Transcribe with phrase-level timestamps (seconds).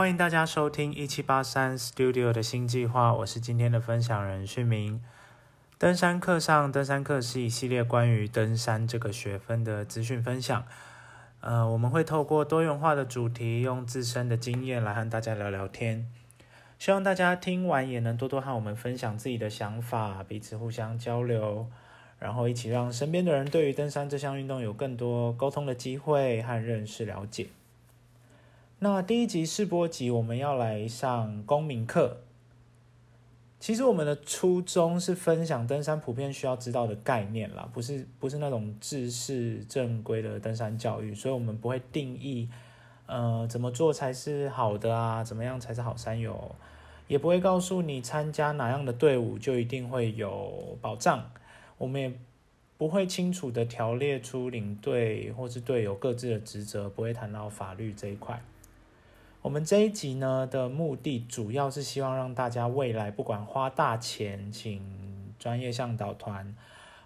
[0.00, 5.04] 欢迎大家收听一七八三 Studio 的新计划，我是今天的分享人旭明。
[5.76, 10.64] 登山课上，登山课是一系列关于登山这个学分的资讯分享。
[11.42, 16.10] 呃，我们会透过多元化的主题，用自身的经验来和大家聊聊天。
[16.78, 21.66] 希望大家听完也能多多和我们分享自己的想法，彼此互相交流，
[22.18, 27.48] 然后一起让身边的人对于登山这项运动有更多沟通的机会和认识了解。
[28.82, 32.22] 那第一集试播集，我们要来上公民课。
[33.58, 42.48] 其实我们的初衷是分享登山普遍需要知道的概念啦，不是不是那种制式正规的登山教育，所以我们不会定义，
[43.04, 46.56] 呃，怎么做才是好的啊，怎么样才是好山友，
[47.06, 51.30] 也不会告诉你参加哪样的队伍就一定会有保障，
[51.76, 52.10] 我们也
[52.78, 58.42] 不会清楚的条列出领队或是队友各自的职责，不会谈到法律这一块。
[59.42, 66.54] 我们这一集呢的目的，主要是希望让大家未来不管花大钱请专业向导团，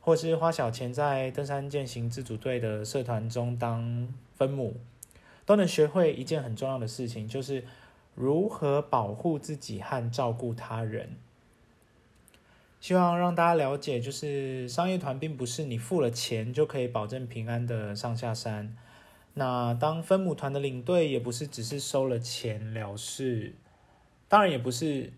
[0.00, 4.78] 或是花小钱在登山健行自主队的社团中当分母，
[5.44, 7.64] 都能学会一件很重要的事情，就是
[8.14, 11.16] 如何保护自己和照顾他人。
[12.80, 18.74] 希望让大家了解，就是商业团并不是你付了钱就可以保证平安的上下山。
[19.34, 23.54] 那当分母团的领队也不是只是收了钱了事，
[24.28, 25.10] 当然也不是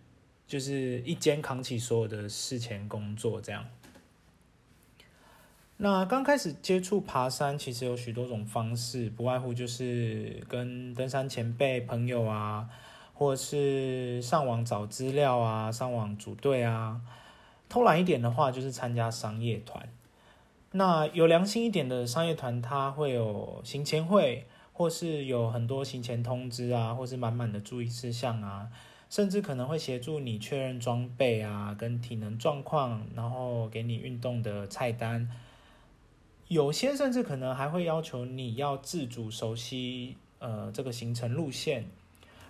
[0.46, 3.64] 就是一肩扛起所有的事前工作这样。
[5.76, 12.68] 那刚开始接触爬山，其实有许多种方式，不外乎就是跟登山前辈朋友啊，
[13.12, 17.00] 或是上网找资料啊，上网组队啊，
[17.68, 19.88] 偷懒一点的话，就是参加商业团。
[20.76, 28.68] 那有良心一点的商业团，它会有行前会，或是有很多行前通知啊，或是满满的注意事项啊，
[29.08, 35.30] 甚至可能会协助你确认装备啊，跟体能状况，然后给你运动的菜单。
[36.48, 41.86] 有些甚至可能还会要求你要自主熟悉呃这个行程路线，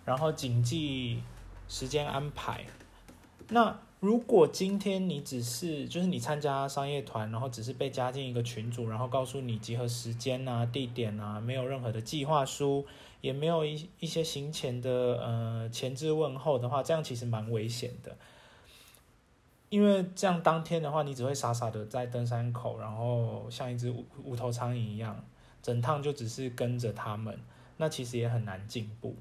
[0.06, 1.20] 然后谨记
[1.68, 2.64] 时间安排。
[3.48, 12.84] 那如果今天你只是就是你参加商业团，然后只是被加进一个群组，然后告诉你集合时间啊、地点啊，没有任何的计划书，
[13.20, 14.90] 也没有一一些行前的
[15.22, 18.16] 呃前置问候的话，这样其实蛮危险的。
[19.70, 25.24] 因为这样当天的话，你只会傻傻的在登山口，然后像一只无无头苍蝇一样，
[25.62, 27.36] 整趟就只是跟着他们，
[27.78, 29.16] 那其实也很难进步。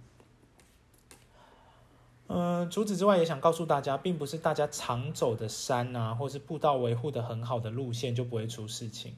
[2.27, 9.15] 嗯，除此之外，也想告诉大家，并不是大家常走的山啊，或是步道维护的很好的路线就不会出事情。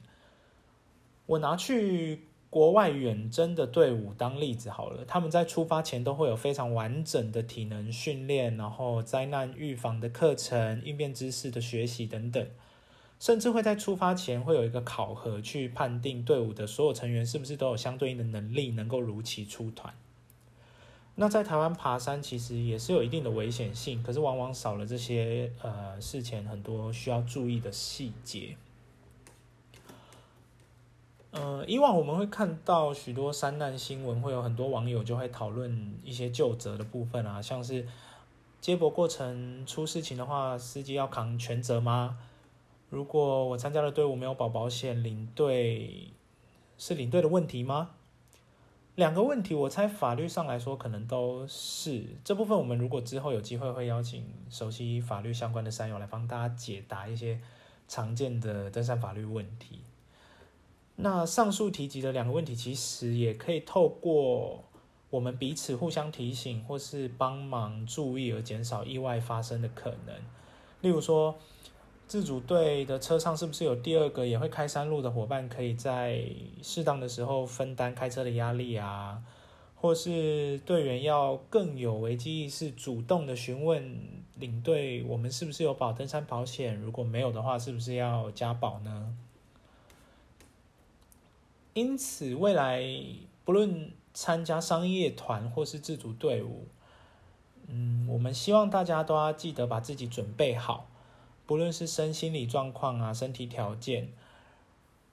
[1.26, 12.46] 我拿去国外远征的队伍当例子好了，他们在出发前都会有非常完整的体能训练，然后灾难预防的课程、应变知识的学习等等，
[13.18, 19.94] 甚至会在出发前会有一个考核，去判定队伍的所有成员是不是都有相对应的能力，能够如期出团。
[21.18, 28.56] 那在台湾爬山其实也是有一定的危险性，可是往往少了这些呃事前很多需要注意的细节。
[31.30, 37.86] 呃，以往我们会看到许多山难新闻，会有很多网友就会讨论一些救责的部分啊，像是
[38.60, 42.18] 接驳过程出事情的话，司机要扛全责吗？
[42.90, 46.10] 如果我参加的队伍没有保保险，领队
[46.76, 47.95] 是领队的问题吗？
[48.96, 52.56] 两个问题，我猜法律上来说可能都是这部分。
[52.56, 57.38] 我们如果之后有机会，会邀请熟悉法律相关的山友来帮大家解答一些
[57.86, 59.80] 常见的登山法律问题。
[60.96, 64.64] 那上述提及的两个问题，其实也可以透过
[65.10, 70.16] 我们彼此互相提醒或是帮忙注意而减少意外发生的可能。
[70.80, 71.38] 例如说。
[72.06, 76.24] 自主队的车上是不是有第二个也会开山路的伙伴，可以在
[76.62, 79.22] 适当的时候分担开车的压力啊？
[79.74, 83.98] 或是队员要更有危机意识，主动的询问
[84.36, 86.74] 领队，我们是不是有保登山保险？
[86.80, 89.14] 如果没有的话，是不是要加保呢？
[91.74, 92.82] 因此，未来
[93.44, 96.68] 不论参加商业团或是自主队伍，
[97.66, 100.88] 嗯，我们希望大家都要记得把自己准备好。
[101.46, 104.08] 不论是身心理状况啊，身体条件，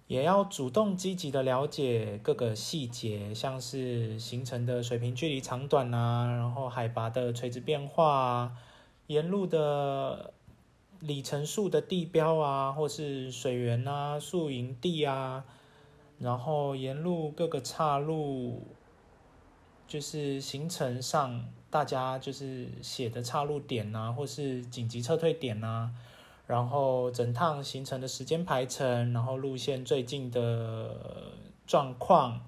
[0.07, 8.51] 也要主动积极的了解各个细节，像是行程的水平距离长短啊，然后海拔的垂直变化啊，
[9.07, 10.33] 沿路的
[11.01, 15.45] 里程数的地标啊，或是水源啊、宿营地啊，
[16.17, 18.65] 然后沿路各个岔路，
[19.87, 25.91] 就是行程上大家就是写的岔路点呐，或是紧急撤退点呐，
[26.45, 31.31] 然后整趟行程的时间排程，然后路线最近的
[31.65, 32.41] 状况，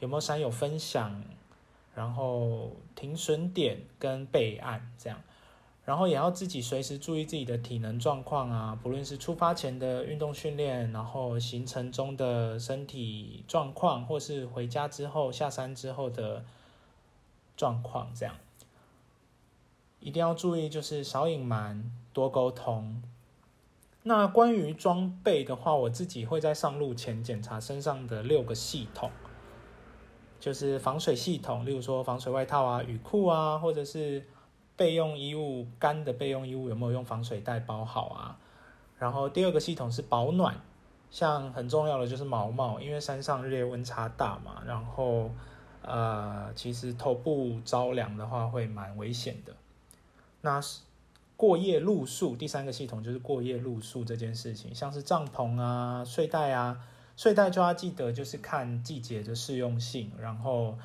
[0.00, 1.22] 有没有山友分享，
[1.94, 5.20] 然后停损点跟备案这样。
[5.84, 16.44] 然后也要自己随时注意自己的体能状况啊，不论是出发前的运动训练，然后行程中的身体状况，或是回家之后下山之后的
[17.56, 18.36] 状况，这样。
[19.98, 23.02] 一定要注意，就是少隐瞒，多沟通。
[24.02, 29.10] 那关于装备的话，我自己会在上路前检查身上的六个系统，
[30.38, 34.26] 就是防水系统，例如说防水外套啊、雨裤啊，或者是。
[34.76, 38.38] 备用衣物，干的备用衣物有没有用防水袋包好啊？
[38.98, 40.58] 然后第二个系统是保暖，
[41.10, 45.30] 像很重要的就是毛毛，因为山上日夜温差大嘛，然后
[45.82, 49.54] 呃，其实头部着凉的话会蛮危险的。
[50.40, 50.58] 那
[51.40, 60.76] 过夜露宿，第三个系统就是过夜露宿这件事情，像是帐篷啊、睡袋啊，睡袋就要记得就是看季节的适用性，然后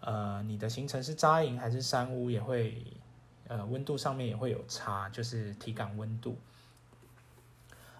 [0.00, 2.82] 呃，你的行程是扎营还是山屋也会。
[3.46, 6.36] 呃，温度上面也会有差，就是体感温度。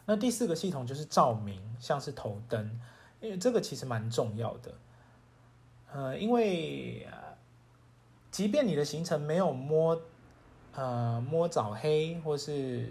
[0.07, 2.81] 那第四个系统就是照明，像是头灯，
[3.21, 4.75] 因为这个其实蛮重要的。
[5.93, 7.05] 呃，因为
[8.31, 10.01] 即便你的行程没有摸
[10.75, 12.87] 呃摸早黑，或是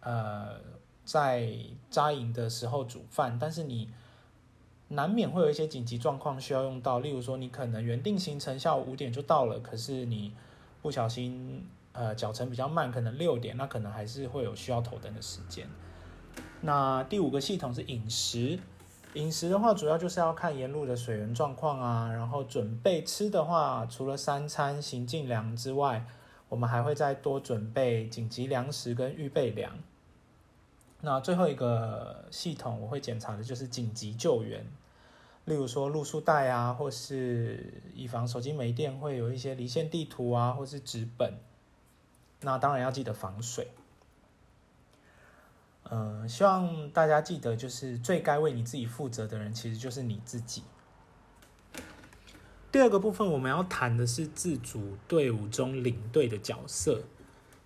[0.00, 0.60] 呃
[1.04, 1.48] 在
[1.90, 3.88] 扎营的时候煮饭，但是你
[4.88, 10.32] 难免会有一些紧急状况需要用到，例如说你可能原定行程下午五点就到了，可是你
[10.82, 11.66] 不小心。
[11.98, 15.66] 呃，脚程比较慢，可能六点，那可能还是会有需要头灯的时间。
[16.60, 18.58] 那第五个系统是饮食，
[19.14, 26.04] 饮食的话，主要就是要看沿路的水源状况啊，然后准备吃的话，除了三餐行进粮之外，
[26.56, 29.78] 我们还会再多准备紧急粮食跟预备粮。
[31.02, 34.64] 那最后一个系统我会检查的就是紧急救援，
[35.44, 41.34] 例如说露宿袋啊，或是以防手机没电，会有一些离线地图啊，或是纸本。
[42.40, 43.68] 那当然要记得防水。
[45.90, 50.62] 嗯，希望大家记得，就是最该为你自己负责的人，其实就是你自己。
[52.76, 57.00] 第二个部分，我们要谈的是自主队伍中领队的角色。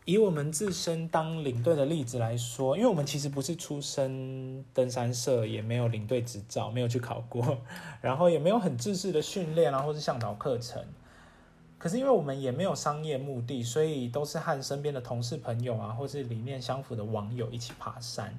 [0.04, 7.58] 以我们自身当领队的例子来说，因为我们其实不是出身登山社，也没有领队执照，没有去考过，
[8.00, 10.80] 然后也没有很正式的训练啊，或是向导课程。
[11.76, 18.38] 可是因为我们也没有商业目的，所以都是和身边的同事朋友啊，或是理念相符的网友一起爬山。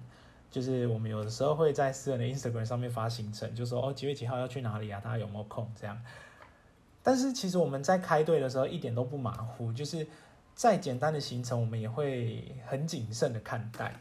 [0.49, 6.01] 就是我们有的时候会在私人的 Instagram 上面发行程，就说哦几月几号要去哪里啊，大家有没有空这样。
[7.03, 10.07] 但是其实我们在开队的时候一点都不马虎，就是
[10.53, 13.95] 再简单的行程，我们也会很谨慎的看待。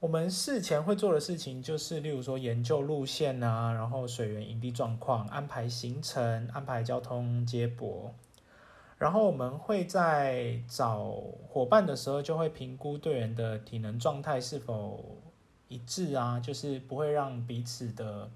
[0.00, 8.14] 我们事前会做的事情就是，例如说研究路线啊，然后水源营地状况，安排行程，安排交通接驳。
[8.96, 11.14] 然后我们会在找
[11.48, 15.04] 伙伴的时候，就会评估队员的体能状态是否
[15.66, 18.30] 一致啊，就是不会让彼此的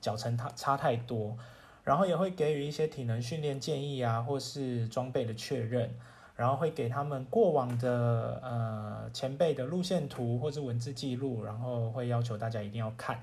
[0.00, 1.36] 脚程差 差太多。
[1.84, 5.94] 然后也会给予一些体能训练建议啊，或是装备的确认。
[6.36, 13.22] 然后会给他们过往的呃前辈的路线图或是文字记录，然后会要求大家一定要看。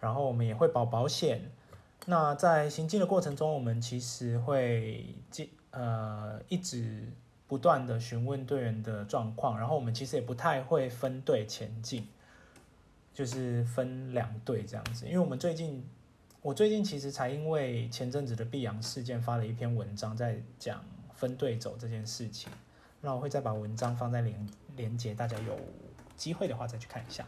[0.00, 1.52] 然后我们也会保保险。
[2.06, 7.12] 那在行进的过程中，我们其实会进呃一直
[7.46, 12.08] 不断的询问队员的状况，然后我们其实也不太会分队前进，
[13.14, 15.06] 就是分两队这样子。
[15.06, 15.88] 因为我们最近，
[16.42, 20.84] 我最近其实才因为前阵子的碧阳事件发了一篇文章，在讲
[21.14, 22.50] 分队走这件事情。
[23.00, 25.56] 那我会再把文章放在连连接，大家有
[26.16, 27.24] 机会的话再去看一下。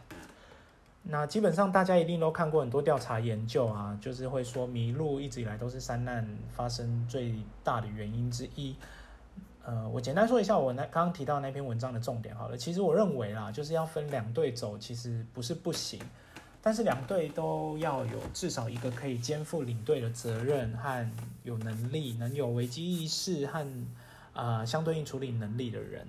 [1.01, 8.75] 那基本上大家一定都看过很多调查研究啊，就是会说迷路一直以来都是山难发生最大的原因之一。
[9.63, 12.57] 呃，我简单说一下我那刚刚提到那篇文章的重点好了。
[12.57, 16.01] 其实我认为啦，就是要分两队走，其实不是不行，
[16.67, 21.11] 但是两队都要有至少一个可以肩负领队的责任和
[21.43, 23.63] 有能力，能有危机意识和
[24.33, 26.07] 啊相对应处理能力的人。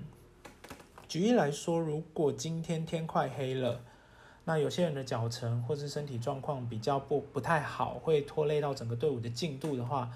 [1.07, 3.83] 举例来说，如果今天天快黑了。
[4.47, 10.11] 那有些人的脚程或是身体状况比较不不太好，会拖累到整个队伍的进度的话，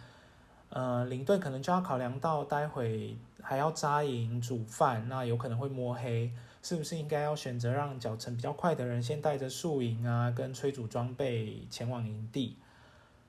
[0.70, 6.30] 呃，领队可能就要考量到待会还要扎营煮饭，那有可能会摸黑，
[6.62, 12.56] 是不是应该要选择让脚程比较快的人先带着宿营啊跟催煮装备前往营地？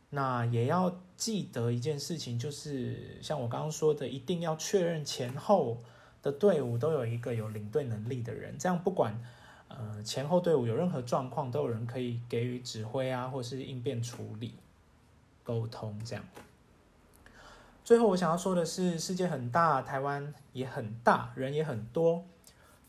[0.10, 5.78] 那也要记得一件事情，就是像我刚刚说的，一定要确认前后
[6.22, 9.18] 的队伍都有一个有领队能力的人，这样不管
[9.70, 14.56] 呃前后队伍有任何状况，都有人可以给予指挥啊，或是应变处理、
[15.46, 16.26] 沟通这样。
[17.86, 22.26] 最后我想要说的是，世界很大，台湾也很大，人也很多。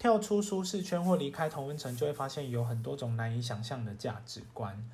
[0.02, 4.84] 跳出舒适圈或离开同温层，就会发现有很多种难以想象的价值观。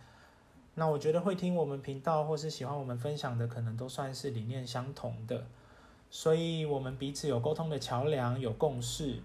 [0.75, 5.47] 那我觉得会听我们频道或是喜欢我们分享的，可能都算是理念相同的，
[6.11, 9.23] 所以我们彼此有沟通的桥梁，有共识。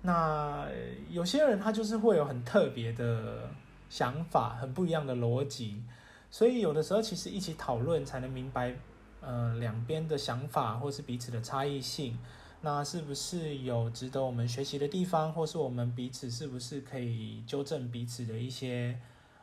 [0.00, 0.66] 那
[1.10, 3.50] 有些人他就是会有很特别的
[3.90, 5.82] 想法，很不一样的逻辑，
[6.30, 8.74] 所以有的时候其实一起讨论才能明白，
[9.20, 12.18] 呃，两边的想法或是彼此的差异性。
[12.64, 18.98] 那是不是有值得我们学习的地方，或是我们彼此是不是可以纠正彼此的一些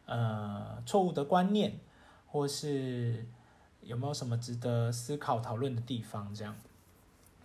[0.07, 1.77] 呃错误的观念，
[2.25, 3.23] 或是
[3.83, 6.33] 有没有什么值得思考讨论的地方？
[6.33, 6.55] 这样，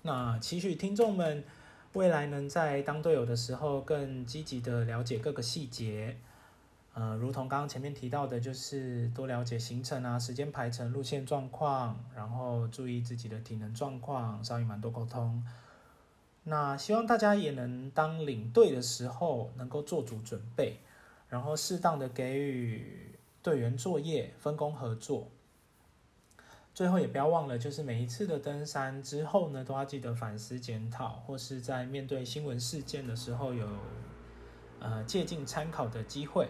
[0.01, 1.45] 那期许听众们
[1.93, 6.17] 未来能在当队友的时候更积极的了解各个细节，
[6.95, 15.45] 呃，如同刚刚前面提到的，就是多了解行程啊、时间排程、路线状况，然后注意自己的体能状况，稍微蛮多沟通。
[16.49, 20.79] 那希望大家也能当领队的时候能够做足准备，
[21.29, 25.29] 然后适当的给予队员作业，分工合作。
[26.73, 33.69] 最后也不要忘了，就是每一次的登山之后呢，都要记得反思检讨，或是在面对新闻事件的时候有
[34.79, 36.49] 呃借鉴参考的机会。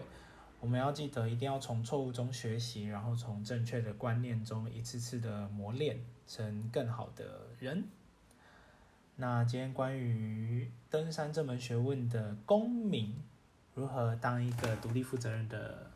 [0.59, 7.87] 我们要记得一定要从错误中学习，然后从正确的观念中一次次的磨练成更好的人。
[9.19, 13.15] 那今天关于登山这门学问的公民
[13.73, 15.89] 如何当一个独立负责任的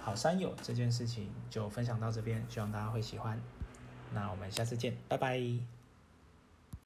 [0.00, 3.40] 好山友这件事情，就分享到这边，希望大家会喜欢。
[4.14, 5.77] 那我们下次见，拜拜。